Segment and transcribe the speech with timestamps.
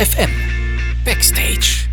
[0.00, 0.30] FM
[1.04, 1.86] Backstage.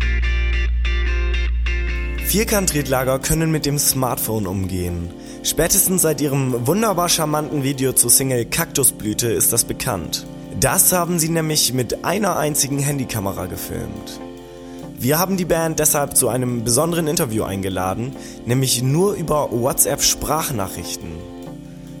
[2.24, 5.10] Vierkant-Tretlager können mit dem Smartphone umgehen.
[5.42, 10.26] Spätestens seit ihrem wunderbar charmanten Video zur Single Kaktusblüte ist das bekannt.
[10.58, 14.18] Das haben sie nämlich mit einer einzigen Handykamera gefilmt.
[14.98, 18.16] Wir haben die Band deshalb zu einem besonderen Interview eingeladen,
[18.46, 21.10] nämlich nur über WhatsApp Sprachnachrichten.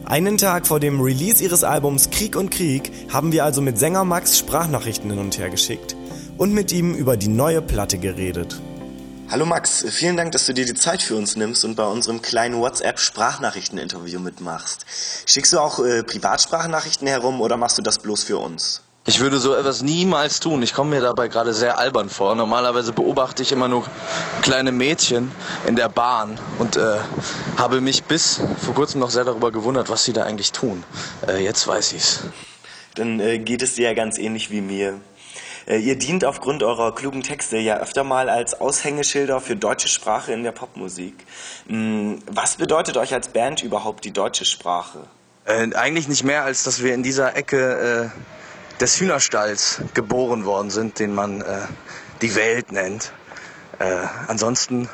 [0.08, 4.06] Einen Tag vor dem Release ihres Albums Krieg und Krieg haben wir also mit Sänger
[4.06, 5.97] Max Sprachnachrichten hin und her geschickt
[6.38, 8.58] und mit ihm über die neue Platte geredet.
[9.30, 12.22] Hallo Max, vielen Dank, dass du dir die Zeit für uns nimmst und bei unserem
[12.22, 14.86] kleinen WhatsApp-Sprachnachrichten-Interview mitmachst.
[15.26, 18.80] Schickst du auch äh, Privatsprachnachrichten herum oder machst du das bloß für uns?
[19.04, 20.62] Ich würde so etwas niemals tun.
[20.62, 22.34] Ich komme mir dabei gerade sehr albern vor.
[22.34, 23.84] Normalerweise beobachte ich immer nur
[24.42, 25.32] kleine Mädchen
[25.66, 26.98] in der Bahn und äh,
[27.56, 30.84] habe mich bis vor kurzem noch sehr darüber gewundert, was sie da eigentlich tun.
[31.26, 32.20] Äh, jetzt weiß ich's.
[32.94, 35.00] Dann äh, geht es dir ja ganz ähnlich wie mir.
[35.68, 40.32] Äh, ihr dient aufgrund eurer klugen Texte ja öfter mal als Aushängeschilder für deutsche Sprache
[40.32, 41.14] in der Popmusik.
[41.68, 45.00] Hm, was bedeutet euch als Band überhaupt die deutsche Sprache?
[45.44, 50.70] Äh, eigentlich nicht mehr, als dass wir in dieser Ecke äh, des Hühnerstalls geboren worden
[50.70, 51.60] sind, den man äh,
[52.22, 53.12] die Welt nennt.
[53.78, 54.88] Äh, ansonsten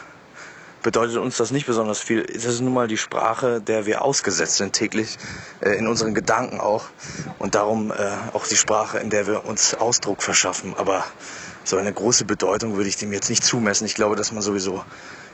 [0.85, 2.21] bedeutet uns das nicht besonders viel.
[2.21, 5.17] Es ist nun mal die Sprache, der wir ausgesetzt sind täglich,
[5.61, 6.85] äh, in unseren Gedanken auch.
[7.41, 7.95] Und darum äh,
[8.35, 10.75] auch die Sprache, in der wir uns Ausdruck verschaffen.
[10.77, 11.05] Aber
[11.65, 13.87] so eine große Bedeutung würde ich dem jetzt nicht zumessen.
[13.87, 14.84] Ich glaube, dass man sowieso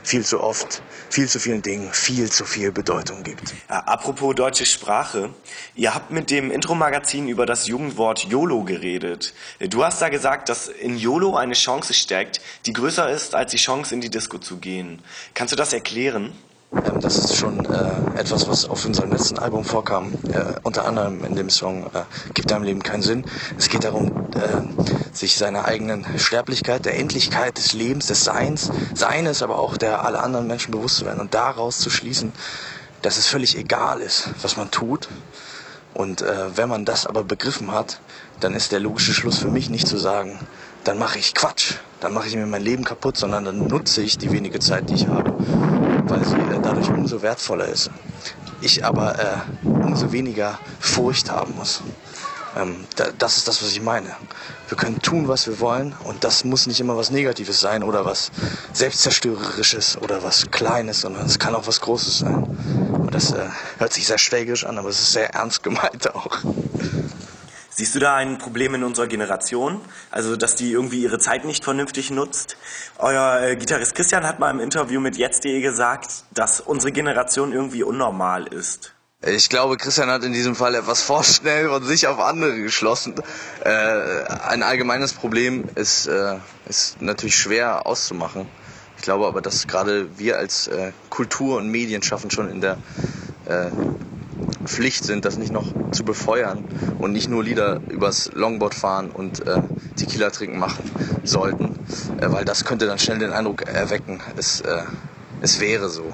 [0.03, 3.53] viel zu oft, viel zu vielen Dingen viel zu viel Bedeutung gibt.
[3.67, 5.29] Apropos deutsche Sprache,
[5.75, 9.33] ihr habt mit dem Intro-Magazin über das Jugendwort YOLO geredet.
[9.59, 13.57] Du hast da gesagt, dass in YOLO eine Chance steckt, die größer ist, als die
[13.57, 15.01] Chance in die Disco zu gehen.
[15.33, 16.33] Kannst du das erklären?
[16.73, 20.13] Ähm, das ist schon äh, etwas, was auf unserem letzten Album vorkam.
[20.31, 23.25] Äh, unter anderem in dem Song äh, Gibt deinem Leben keinen Sinn.
[23.57, 29.43] Es geht darum, äh, sich seiner eigenen Sterblichkeit, der Endlichkeit des Lebens, des Seins, seines,
[29.43, 32.31] aber auch der aller anderen Menschen bewusst zu werden und daraus zu schließen,
[33.01, 35.09] dass es völlig egal ist, was man tut.
[35.93, 37.99] Und äh, wenn man das aber begriffen hat,
[38.39, 40.39] dann ist der logische Schluss für mich nicht zu sagen,
[40.85, 44.17] dann mache ich Quatsch, dann mache ich mir mein Leben kaputt, sondern dann nutze ich
[44.17, 45.35] die wenige Zeit, die ich habe
[46.05, 47.89] weil sie äh, dadurch umso wertvoller ist.
[48.61, 51.81] Ich aber äh, umso weniger Furcht haben muss.
[52.55, 54.15] Ähm, da, das ist das, was ich meine.
[54.67, 58.05] Wir können tun, was wir wollen und das muss nicht immer was Negatives sein oder
[58.05, 58.31] was
[58.73, 62.43] Selbstzerstörerisches oder was Kleines, sondern es kann auch was Großes sein.
[62.93, 63.47] Und das äh,
[63.77, 66.39] hört sich sehr schwägisch an, aber es ist sehr ernst gemeint auch.
[67.73, 69.79] Siehst du da ein Problem in unserer Generation?
[70.11, 72.57] Also, dass die irgendwie ihre Zeit nicht vernünftig nutzt?
[72.97, 77.83] Euer äh, Gitarrist Christian hat mal im Interview mit jetzt.de gesagt, dass unsere Generation irgendwie
[77.83, 78.93] unnormal ist.
[79.25, 83.15] Ich glaube, Christian hat in diesem Fall etwas vorschnell von sich auf andere geschlossen.
[83.63, 88.47] Äh, ein allgemeines Problem ist, äh, ist natürlich schwer auszumachen.
[88.97, 92.77] Ich glaube aber, dass gerade wir als äh, Kultur- und Medienschaffen schon in der
[93.45, 93.71] äh,
[94.65, 96.63] Pflicht sind, das nicht noch zu befeuern
[96.99, 99.61] und nicht nur Lieder übers Longboard fahren und äh,
[99.95, 100.89] Tequila trinken machen
[101.23, 101.79] sollten,
[102.19, 104.83] äh, weil das könnte dann schnell den Eindruck erwecken, es, äh,
[105.41, 106.13] es wäre so.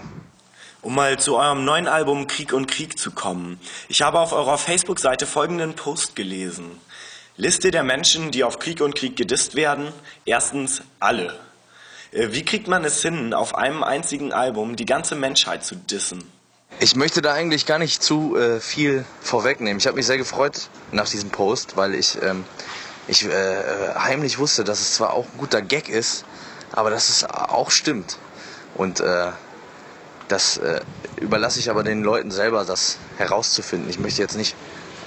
[0.82, 3.60] Um mal zu eurem neuen Album Krieg und Krieg zu kommen.
[3.90, 6.66] Ich habe auf eurer Facebook-Seite folgenden Post gelesen.
[7.36, 9.90] Liste der Menschen, die auf Krieg und Krieg gedisst werden.
[10.26, 11.38] Erstens alle.
[12.12, 16.24] Äh, wie kriegt man es hin, auf einem einzigen Album die ganze Menschheit zu dissen?
[16.80, 19.80] Ich möchte da eigentlich gar nicht zu äh, viel vorwegnehmen.
[19.80, 22.46] Ich habe mich sehr gefreut nach diesem Post, weil ich, ähm,
[23.08, 23.64] ich äh,
[23.98, 26.24] heimlich wusste, dass es zwar auch ein guter Gag ist,
[26.72, 28.20] aber dass es auch stimmt.
[28.76, 29.32] Und äh,
[30.28, 30.82] das äh,
[31.20, 33.90] überlasse ich aber den Leuten selber, das herauszufinden.
[33.90, 34.56] Ich möchte jetzt nicht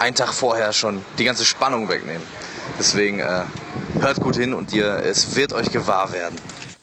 [0.00, 2.26] einen Tag vorher schon die ganze Spannung wegnehmen.
[2.80, 3.44] Deswegen äh,
[4.00, 6.36] hört gut hin und ihr, es wird euch gewahr werden.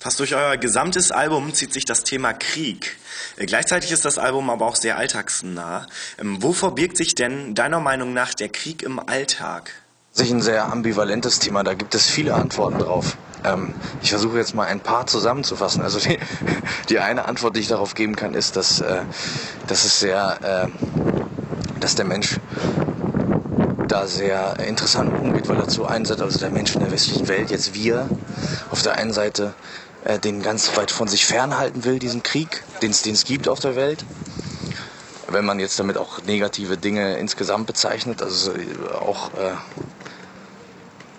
[0.08, 2.96] Fast durch euer gesamtes Album zieht sich das Thema Krieg.
[3.36, 5.86] Äh, gleichzeitig ist das Album aber auch sehr alltagsnah.
[6.18, 9.70] Ähm, wo verbirgt sich denn deiner Meinung nach der Krieg im Alltag?
[10.14, 13.18] Sich ein sehr ambivalentes Thema, da gibt es viele Antworten drauf.
[13.44, 15.82] Ähm, ich versuche jetzt mal ein paar zusammenzufassen.
[15.82, 16.18] Also die,
[16.88, 19.02] die, eine Antwort, die ich darauf geben kann, ist, dass, äh,
[19.68, 22.40] dass es sehr, äh, dass der Mensch
[23.90, 27.52] da sehr interessant umgeht, weil er zu einen also der Mensch in der westlichen Welt,
[27.52, 28.08] jetzt wir,
[28.70, 29.54] auf der einen Seite
[30.06, 33.76] äh, den ganz weit von sich fernhalten will, diesen Krieg, den es gibt auf der
[33.76, 34.06] Welt.
[35.30, 38.54] Wenn man jetzt damit auch negative Dinge insgesamt bezeichnet, also
[39.02, 39.54] auch äh,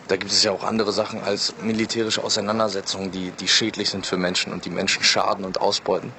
[0.08, 4.16] da gibt es ja auch andere Sachen als militärische Auseinandersetzungen, die, die schädlich sind für
[4.16, 6.12] Menschen und die Menschen schaden und ausbeuten.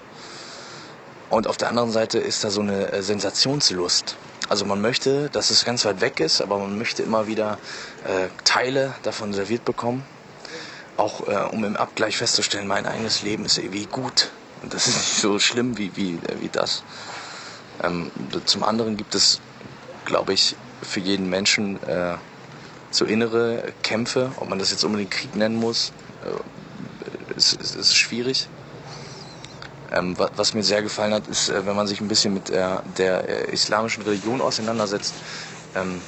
[1.32, 4.16] Und auf der anderen Seite ist da so eine äh, Sensationslust.
[4.48, 7.58] Also man möchte, dass es ganz weit weg ist, aber man möchte immer wieder
[8.06, 10.04] äh, Teile davon serviert bekommen
[11.00, 14.30] auch äh, um im Abgleich festzustellen, mein eigenes Leben ist irgendwie gut.
[14.62, 16.84] Und das ist nicht so schlimm wie, wie, äh, wie das.
[17.82, 18.12] Ähm,
[18.46, 19.40] zum anderen gibt es,
[20.06, 22.16] glaube ich, für jeden Menschen äh,
[22.92, 25.92] so innere Kämpfe, ob man das jetzt unbedingt Krieg nennen muss,
[26.26, 28.48] äh, ist, ist, ist schwierig.
[29.92, 32.84] Ähm, was mir sehr gefallen hat, ist, äh, wenn man sich ein bisschen mit der,
[32.98, 35.14] der äh, islamischen Religion auseinandersetzt
[35.76, 36.02] ähm,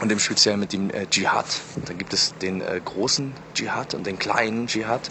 [0.00, 1.46] und im Speziellen mit dem äh, Dschihad.
[1.86, 5.10] Da gibt es den äh, großen Dschihad und den kleinen Dschihad.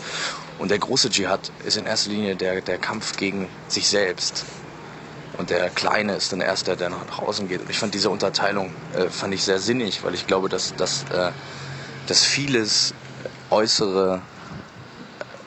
[0.60, 4.46] Und der große Dschihad ist in erster Linie der, der Kampf gegen sich selbst.
[5.38, 7.62] Und der Kleine ist dann erst der, der nach außen geht.
[7.62, 11.04] Und ich fand diese Unterteilung äh, fand ich sehr sinnig, weil ich glaube, dass, dass,
[11.12, 11.32] äh,
[12.08, 12.94] dass vieles
[13.50, 14.22] Äußere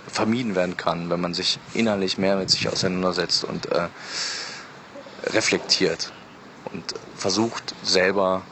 [0.07, 3.89] vermieden werden kann, wenn man sich innerlich mehr mit sich auseinandersetzt und äh,
[5.27, 6.13] reflektiert
[6.73, 6.85] und
[7.17, 8.43] versucht selber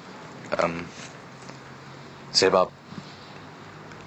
[0.62, 0.84] ähm,
[2.32, 2.70] selber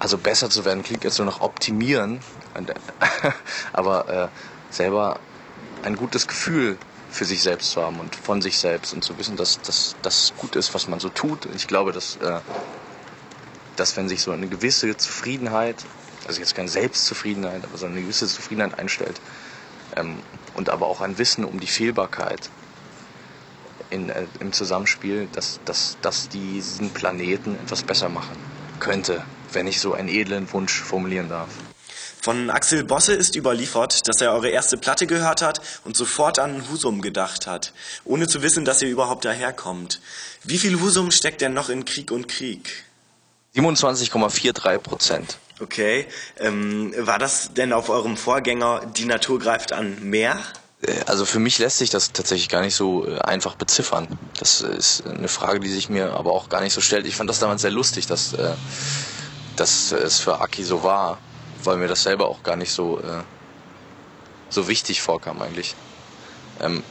[0.02, 2.18] also besser zu werden klingt jetzt nur noch optimieren,
[3.72, 4.28] aber äh,
[4.74, 5.20] selber
[5.84, 6.76] ein gutes Gefühl
[7.08, 9.60] für sich selbst zu haben und von sich selbst und zu wissen, dass
[10.02, 11.46] das gut ist, was man so tut.
[11.54, 12.40] Ich glaube, dass, äh,
[13.76, 15.84] dass wenn sich so eine gewisse Zufriedenheit,
[16.26, 19.20] also jetzt keine Selbstzufriedenheit, aber so eine gewisse Zufriedenheit einstellt
[19.94, 20.18] ähm,
[20.54, 22.50] und aber auch ein Wissen um die Fehlbarkeit
[23.92, 28.36] in, äh, im Zusammenspiel, dass, dass, dass diesen Planeten etwas besser machen
[28.80, 29.22] könnte,
[29.52, 31.48] wenn ich so einen edlen Wunsch formulieren darf.
[32.20, 36.68] Von Axel Bosse ist überliefert, dass er eure erste Platte gehört hat und sofort an
[36.70, 37.72] Husum gedacht hat,
[38.04, 40.00] ohne zu wissen, dass ihr überhaupt daherkommt.
[40.44, 42.84] Wie viel Husum steckt denn noch in Krieg und Krieg?
[43.56, 45.38] 27,43 Prozent.
[45.60, 46.06] Okay.
[46.38, 50.38] Ähm, war das denn auf eurem Vorgänger Die Natur greift an mehr?
[50.82, 54.08] Äh, also für mich lässt sich das tatsächlich gar nicht so äh, einfach beziffern.
[54.38, 57.06] Das ist eine Frage, die sich mir aber auch gar nicht so stellt.
[57.06, 58.54] Ich fand das damals sehr lustig, dass, äh,
[59.56, 61.18] dass es für Aki so war
[61.66, 63.22] weil mir das selber auch gar nicht so, äh,
[64.50, 65.74] so wichtig vorkam eigentlich.
[66.60, 66.82] Ähm,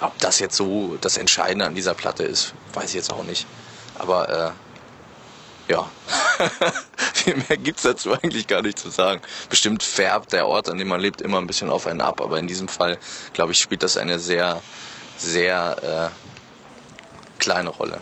[0.00, 3.46] ob das jetzt so das Entscheidende an dieser Platte ist, weiß ich jetzt auch nicht.
[3.98, 4.54] Aber
[5.68, 5.88] äh, ja,
[7.34, 9.20] viel mehr gibt es dazu eigentlich gar nicht zu sagen.
[9.48, 12.38] Bestimmt färbt der Ort, an dem man lebt, immer ein bisschen auf einen ab, aber
[12.38, 12.98] in diesem Fall,
[13.32, 14.62] glaube ich, spielt das eine sehr,
[15.16, 18.00] sehr äh, kleine Rolle.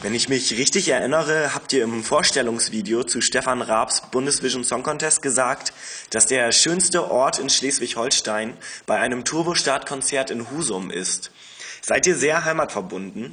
[0.00, 5.22] Wenn ich mich richtig erinnere, habt ihr im Vorstellungsvideo zu Stefan Raabs Bundesvision Song Contest
[5.22, 5.72] gesagt,
[6.10, 8.56] dass der schönste Ort in Schleswig-Holstein
[8.86, 11.30] bei einem Turbostart-Konzert in Husum ist.
[11.82, 13.32] Seid ihr sehr heimatverbunden?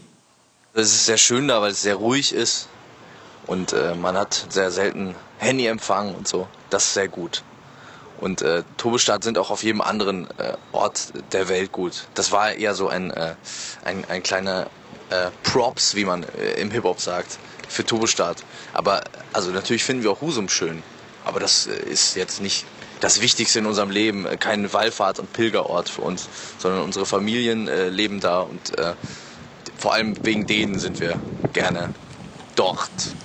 [0.74, 2.70] Es ist sehr schön da, weil es sehr ruhig ist
[3.50, 6.48] und äh, man hat sehr selten Handyempfang und so.
[6.70, 7.44] Das ist sehr gut.
[8.20, 12.08] Und äh, Turbostart sind auch auf jedem anderen äh, Ort der Welt gut.
[12.14, 13.34] Das war eher so ein, äh,
[13.84, 14.68] ein, ein kleiner
[15.10, 18.44] äh, Props, wie man äh, im Hip-Hop sagt, für Turbostart.
[18.74, 19.02] Aber
[19.34, 20.84] also natürlich finden wir auch Husum schön.
[21.26, 22.66] Aber das äh, ist jetzt nicht
[23.00, 24.28] das Wichtigste in unserem Leben.
[24.28, 26.30] Äh, kein Wallfahrt- und Pilgerort für uns,
[26.60, 28.94] sondern unsere Familien äh, leben da und äh,
[29.76, 31.18] vor allem wegen denen sind wir
[31.54, 31.90] gerne
[32.56, 33.16] dort.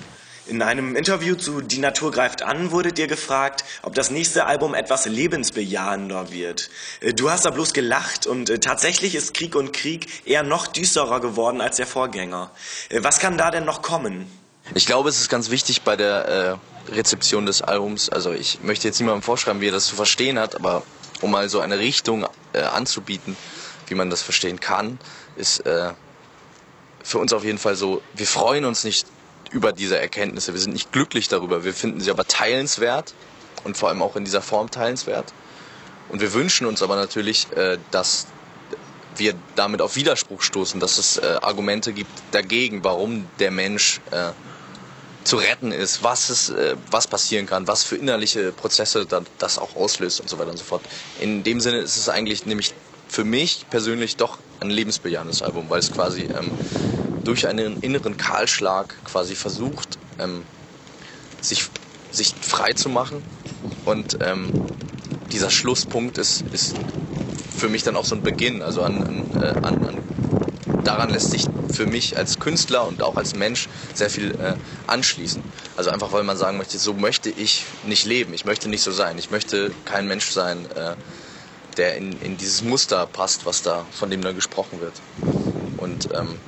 [0.47, 4.75] In einem Interview zu Die Natur greift an wurde dir gefragt, ob das nächste Album
[4.75, 6.69] etwas lebensbejahender wird.
[7.01, 10.67] Äh, du hast da bloß gelacht und äh, tatsächlich ist Krieg und Krieg eher noch
[10.67, 12.51] düsterer geworden als der Vorgänger.
[12.91, 14.31] Äh, was kann da denn noch kommen?
[14.75, 18.11] Ich glaube, es ist ganz wichtig bei der äh, Rezeption des Albums.
[18.11, 20.83] Also ich möchte jetzt niemandem vorschreiben, wie er das zu verstehen hat, aber
[21.23, 23.35] um mal so eine Richtung äh, anzubieten,
[23.87, 24.99] wie man das verstehen kann,
[25.37, 25.93] ist äh,
[27.03, 29.07] für uns auf jeden Fall so, wir freuen uns nicht
[29.55, 30.53] über diese Erkenntnisse.
[30.53, 31.65] Wir sind nicht glücklich darüber.
[31.65, 33.15] Wir finden sie aber teilenswert
[33.63, 35.33] und vor allem auch in dieser Form teilenswert.
[36.09, 38.27] Und wir wünschen uns aber natürlich, äh, dass
[39.17, 44.33] wir damit auf Widerspruch stoßen, dass es äh, Argumente gibt dagegen, warum der Mensch äh,
[45.23, 46.53] zu retten ist, was es,
[46.91, 49.07] was passieren kann, was für innerliche Prozesse
[49.39, 50.83] das auch auslöst und so weiter und so fort.
[51.19, 52.75] In dem Sinne ist es eigentlich nämlich
[53.09, 56.51] für mich persönlich doch ein lebensbejahendes Album, weil es quasi ähm,
[57.25, 60.43] durch einen inneren Kahlschlag quasi versucht, ähm,
[61.41, 61.67] sich,
[62.11, 63.23] sich frei zu machen.
[63.85, 64.51] Und ähm,
[65.33, 66.77] dieser Schlusspunkt ist, ist
[67.57, 68.63] für mich dann auch so ein Beginn.
[68.63, 69.99] Also an, äh, an, an,
[70.85, 74.55] daran lässt sich für mich als Künstler und auch als Mensch sehr viel äh,
[74.87, 75.43] anschließen.
[75.77, 78.33] Also einfach, weil man sagen möchte, so möchte ich nicht leben.
[78.35, 79.19] Ich möchte nicht so sein.
[79.19, 80.95] Ich möchte kein Mensch sein, äh,
[81.77, 84.95] der in, in dieses Muster passt, was da, von dem da gesprochen wird.
[85.79, 86.39] Und ähm,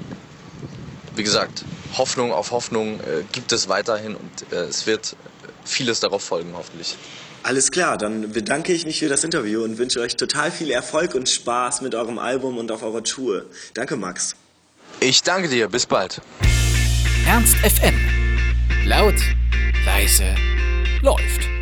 [1.16, 1.64] wie gesagt,
[1.96, 5.16] Hoffnung auf Hoffnung äh, gibt es weiterhin und äh, es wird
[5.64, 6.96] vieles darauf folgen, hoffentlich.
[7.42, 11.14] Alles klar, dann bedanke ich mich für das Interview und wünsche euch total viel Erfolg
[11.14, 13.46] und Spaß mit eurem Album und auf eurer Tour.
[13.75, 14.35] Danke, Max.
[15.00, 16.20] Ich danke dir, bis bald.
[17.26, 17.94] Ernst FM.
[18.85, 19.14] Laut,
[19.85, 20.35] leise,
[21.02, 21.55] läuft.